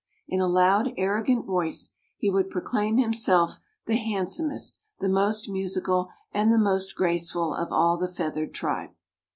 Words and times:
In 0.27 0.39
a 0.39 0.47
loud, 0.47 0.93
arrogant 0.97 1.45
voice 1.45 1.91
he 2.17 2.31
would 2.31 2.49
proclaim 2.49 2.97
himself 2.97 3.59
the 3.85 3.97
handsomest, 3.97 4.79
the 4.99 5.07
most 5.07 5.47
musical 5.47 6.09
and 6.31 6.51
the 6.51 6.57
most 6.57 6.95
graceful 6.95 7.53
of 7.53 7.71
all 7.71 7.97
the 7.97 8.07
feathered 8.07 8.51
tribe. 8.51 8.95